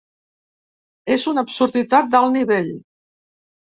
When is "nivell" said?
2.41-2.73